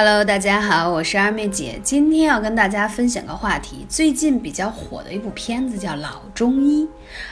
[0.00, 6.84] Hello，大家好，我是二妹姐，今天要跟大家分享个话题，最近比较火的一部片子叫《老中医》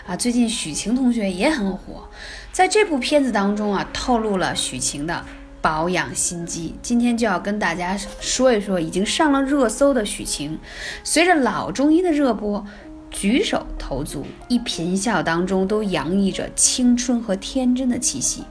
[0.04, 2.08] 啊，最近许晴同学也很火，
[2.50, 5.24] 在这部片子当中啊，透露了许晴的
[5.62, 6.74] 保养心机。
[6.82, 10.58] 今天就要跟大家说一说，已经上了热搜的许晴，
[11.04, 12.66] 随着《老中医》的热播，
[13.12, 18.42] 举手投足、一颦一笑当中都洋溢着青春和天真的气息。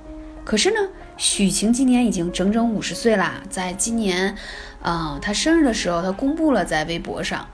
[0.46, 0.78] 可是呢？
[1.18, 4.36] 许晴今年已经整整五十岁啦，在今年，
[4.82, 7.48] 啊，她生日的时候，她公布了在微博上。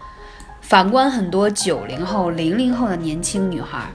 [0.59, 3.89] 反观很多九零后、零零后的年轻女孩，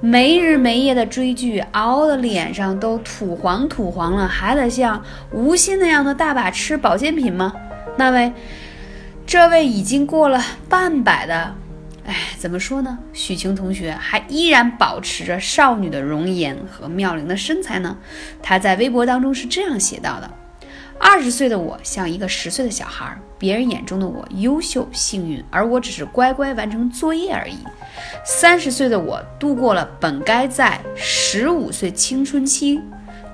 [0.00, 5.02] 没日没夜的追剧，熬的脸上都土黄土黄了，还得像
[5.32, 7.52] 吴昕那样的大把吃保健品吗？
[7.96, 8.32] 那位，
[9.26, 11.54] 这位已经过了半百的。
[12.08, 12.98] 哎，怎么说呢？
[13.12, 17.98] 许晴同学还依然保持着少女的容颜和妙龄的身材呢。
[18.42, 20.30] 她在微博当中是这样写到的：
[20.98, 27.58] 二十岁的我像一个十岁的小孩，别人眼中的我优秀幸运，而我只是乖乖完成作业而已。
[28.24, 32.80] 三十岁的我度过了本该在十五岁青春期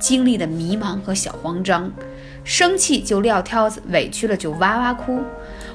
[0.00, 1.92] 经历的迷茫和小慌张，
[2.42, 5.22] 生气就撂挑子，委屈了就哇哇哭。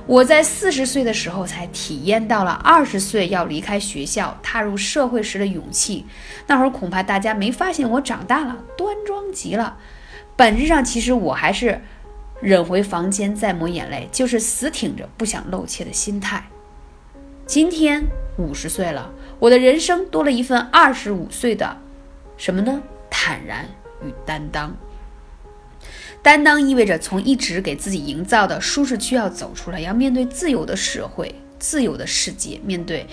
[0.10, 6.04] 我在四十岁的时候才体验到了二十岁要离开学校踏入社会时的勇气。
[6.48, 9.78] 那会儿恐怕大家没发现我长大了，端庄极了。
[10.36, 11.80] 本质上，其实我还是
[12.42, 16.44] 忍回房间再抹眼泪，就是死挺着不想露怯的心态。
[17.46, 18.04] 今天
[18.40, 21.78] 五十岁了，我的人生多了一份二十五岁的
[22.36, 22.82] 什么呢？
[23.12, 23.64] 坦然
[24.04, 24.76] 与担当。
[26.22, 32.60] 担当意味着从一直给自己营造的舒适区要走出来，要面对自由的社会、自由的世界。
[32.66, 33.08] 面对，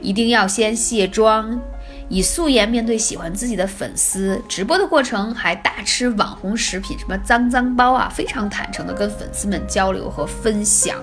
[0.00, 1.60] 一定要先卸妆，
[2.08, 4.42] 以素颜面对喜欢自己的粉丝。
[4.48, 10.96] 直播的过程还大吃网红食品，什么脏脏包啊，非常坦诚的跟粉丝们交流和分享。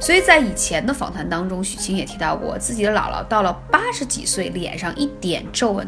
[0.00, 5.86] 所以在以前的访谈当中，许晴也提到过，自己的姥姥到了八十几岁，脸上一点皱纹。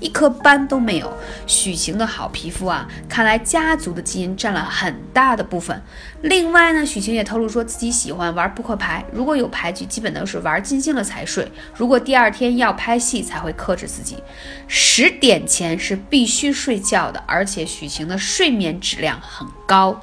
[0.00, 1.12] 一颗斑都没有，
[1.46, 5.80] 许晴的好皮肤啊，看来家族的基因占了很大的部分。
[6.22, 11.50] 另外呢，许晴也透露说自己喜欢玩扑克牌，如果有牌局，基本都是玩尽兴了才睡。
[11.74, 14.22] 如果第二天要拍戏，才会克制自己。
[14.66, 20.00] 十点前是必须睡觉的，而且许晴的睡眠质量很高，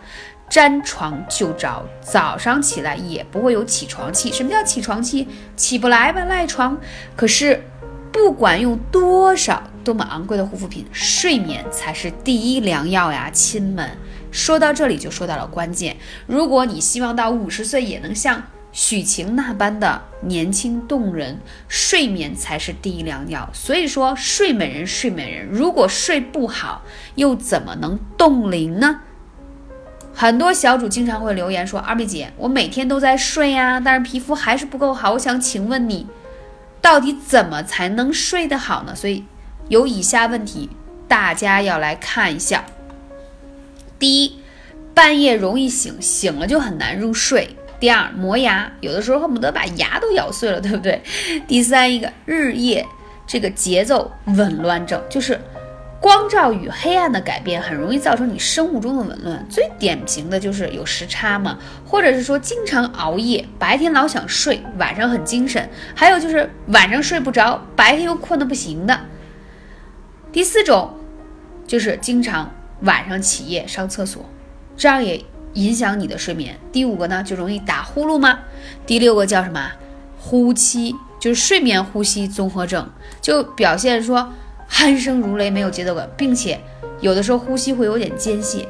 [0.50, 4.32] 沾床就着，早上起来也不会有起床气。
[4.32, 5.28] 什么叫起床气？
[5.56, 6.78] 起不来吧，赖床。
[7.16, 7.64] 可是。
[8.14, 13.90] 不管用多少多么昂贵的护肤品，睡眠才是第一良药呀，亲们！
[14.32, 15.98] 说到这里就说到了关键。
[16.26, 23.50] 如果你希望到五十岁也能像许晴那般的年轻动人，睡眠才是第一良药。
[23.54, 26.84] 所以说，睡美人，睡美人，如果睡不好，
[27.16, 29.02] 又怎么能冻龄呢？
[30.14, 35.14] 很多小主经常会留言说：“二妹姐，我每天都在睡呀，但是皮肤还是不够好。
[35.14, 36.08] 我想请问你。”
[36.82, 38.96] 到底怎么才能睡得好呢？
[38.96, 39.24] 所以
[39.72, 40.70] 有以下问题，
[41.08, 42.66] 大家要来看一下。
[43.98, 44.38] 第一，
[44.94, 47.48] 半夜容易醒，醒了就很难入睡。
[47.80, 51.02] 第二，磨牙，有的时候恨不得把牙都咬碎了，对不对？
[51.48, 52.86] 第三，一个日夜
[53.26, 55.40] 这个节奏紊乱症，就是。
[56.02, 69.00] 光照与黑暗的改变很容易造成你生物钟的紊乱，最典型的就是有时差嘛，或者是说经常熬夜，白天老想睡，晚上很精神，还有就是晚上睡不着，白天又困得不行的。
[70.32, 70.94] 第四种
[71.68, 72.50] 就是经常
[72.82, 74.26] 晚上起夜上厕所，
[74.76, 76.58] 这样也影响你的睡眠。
[76.72, 78.40] 第五个呢就容易打呼噜吗？
[78.86, 79.72] 第六个叫什么？
[80.18, 82.90] 呼吸就是睡眠呼吸综合症，
[83.22, 84.32] 就表现说。
[84.74, 86.58] 鼾声如雷，没有节奏感，并且
[87.02, 88.66] 有的时候呼吸会有点间歇。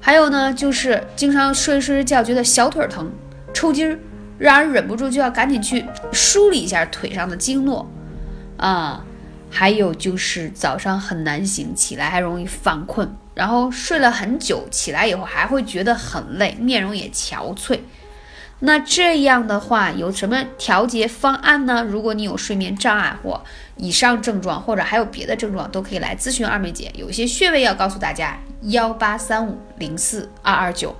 [0.00, 3.08] 还有呢，就是经常睡着睡着觉，觉得小腿疼、
[3.54, 3.96] 抽筋儿，
[4.38, 7.88] 让人忍不住就要赶紧去梳理一下腿上的经络
[8.56, 9.04] 啊。
[9.50, 17.80] 还有就是早上很难醒，起来还容易犯困，然后睡了很久，起来以后还会觉得很累，面容也憔悴。
[18.60, 21.82] 那这样的话，有什么调节方案呢？
[21.82, 23.40] 如果你有睡眠障碍或
[23.76, 26.90] 以上症状，或者还有别的症状，都可以来咨询二妹姐。
[26.96, 30.96] 有些穴位要告诉大家：幺八三五零四二二九。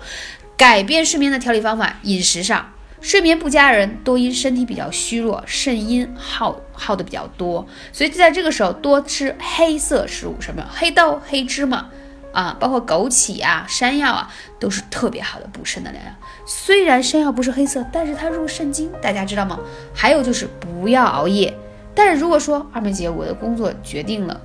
[0.56, 11.87] 改变睡眠的调理方法，饮食上，睡眠不佳的人多因身体比较虚弱，肾阴耗耗的比较多，所以就在这个时候多吃黑色食物，什么黑豆、黑芝麻。
[12.31, 14.31] 啊，包括枸杞啊、山药啊，
[14.61, 16.11] 都是特别好的补肾的良药。
[16.47, 19.59] 虽然山药不是黑色，但是它入肾经，大家知道吗？
[19.95, 21.53] 还有就是不要熬夜。
[21.95, 24.39] 但是如果说二妹姐，我的工作决定了，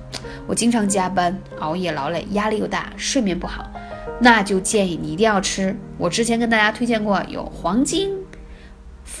[0.46, 3.70] 我经常加班、熬夜、劳累，压力又大，睡眠不好，
[4.18, 5.76] 那就建议你一定要吃。
[5.98, 8.10] 我之前跟大家推荐过，有黄金、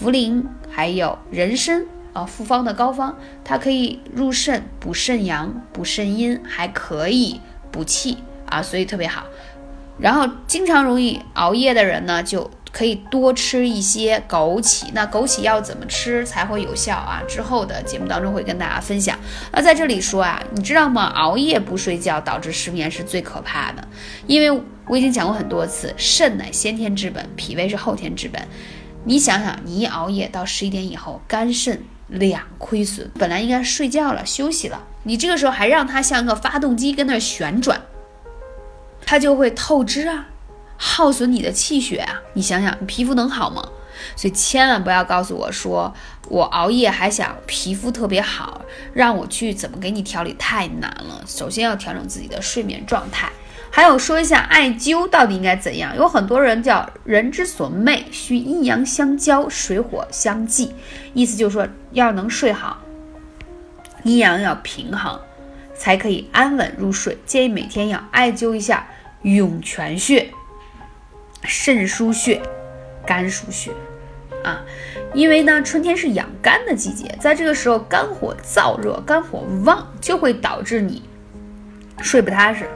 [0.00, 3.14] 茯苓，还有人参啊，复方的膏方，
[3.44, 9.24] 它可以入肾、补肾阳、补肾阴，还可以补气啊，所以特别好。
[9.98, 12.50] 然后经常容易熬夜的人呢，就。
[12.74, 17.22] 可以多吃一些枸杞，那枸杞要怎么吃才会有效啊？
[17.28, 19.16] 之后的节目当中会跟大家分享。
[19.52, 21.04] 那在这里说啊，你知道吗？
[21.14, 23.88] 熬夜不睡觉导致失眠是最可怕的，
[24.26, 28.42] 因为我已经讲过很多次，肾乃先天之本，脾胃是后天之本。
[29.04, 37.82] 你想想，你一熬夜到十一点以后，肝肾两亏损，本来应该睡觉了休息了，你这个时候还让它像个发动机跟那旋转，
[39.04, 40.28] 它就会透支啊。
[40.76, 42.20] 耗损你的气血啊！
[42.32, 43.62] 你想想，你皮肤能好吗？
[44.16, 45.94] 所以千万不要告诉我说
[46.28, 48.60] 我熬夜还想皮肤特别好，
[48.92, 51.22] 让我去怎么给你调理太难了。
[51.26, 53.30] 首先要调整自己的睡眠状态，
[53.76, 55.96] 还有说一下艾灸到底应该怎样。
[55.96, 60.72] 有很多人叫人之所寐，需阴阳相交，水火相济，
[61.12, 62.80] 意思就是说要能睡好，
[64.04, 65.20] 阴阳要平衡，
[65.74, 67.18] 才可以安稳入睡。
[67.26, 68.86] 建议每天要艾灸一下
[69.22, 70.28] 涌泉穴。
[71.42, 72.40] 肾腧穴、
[73.04, 73.72] 肝腧穴
[74.44, 74.62] 啊，
[75.12, 81.02] 因为呢，春天是养肝的季节，在这个时候肝火燥热、肝火旺，就会导致你
[82.00, 82.68] 睡不踏实，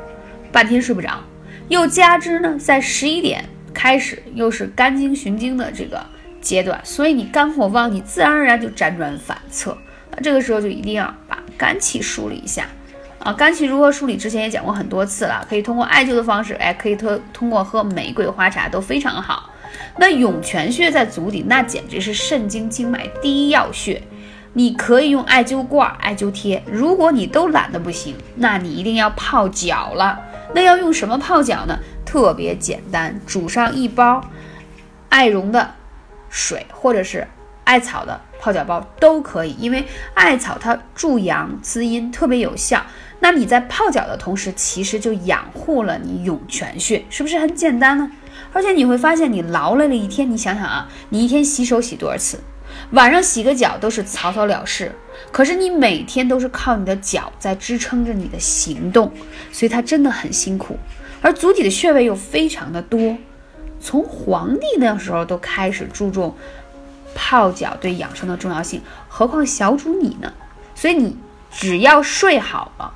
[0.53, 1.21] 半天睡不着。
[1.69, 6.05] 又加之呢，在十一点开始又是肝经循经的这个
[6.41, 9.77] 阶段，所以你肝火旺，你自然而然就辗转反侧。
[10.11, 12.67] 那这个时候就一定要把肝气梳理一下。
[13.19, 14.17] 啊，肝气如何梳理？
[14.17, 19.51] 之前也讲过很多次了，可以通过艾灸的方式，哎，可以通通过喝玫瑰花茶都非常好。
[19.99, 24.01] 那涌泉穴在足底，那简直是肾经经脉第一要穴，
[24.53, 26.63] 你可以用艾灸罐、艾灸贴。
[26.65, 30.19] 如果你都懒得不行，那你一定要泡脚了。
[30.55, 31.79] 那要用什么泡脚呢？
[32.05, 34.23] 特别简单，煮上一包
[35.09, 35.75] 艾绒的
[36.29, 37.27] 水，或者是。
[37.65, 39.85] 艾草的泡脚包都可以，因为
[40.15, 42.83] 艾草它助阳滋阴特别有效。
[43.21, 48.11] 那你在泡脚的同时，其实就养护了你涌泉穴，是不是很简单呢？
[48.55, 52.41] 而且你会发现，你劳累了一天，你想想啊，你一天洗手洗多少次？
[52.93, 54.93] 晚上洗个脚都是草草了事，
[55.31, 59.13] 可是你每天都是靠你的脚在支撑着你的行动，
[59.53, 60.79] 所以它真的很辛苦。
[61.21, 63.17] 而足底的穴位又非常的多，
[63.81, 66.35] 从皇帝那时候都开始注重。
[67.15, 70.33] 泡脚对养生的重要性，何况小主你呢？
[70.75, 71.17] 所以你
[71.51, 72.93] 只要睡好了，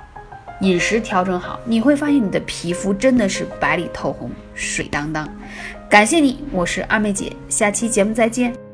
[0.60, 5.28] 饮食调整好，你会发现你的皮肤真的是白里透红、水当当。
[5.90, 8.71] 感谢你，我是二妹姐，下期节目再见。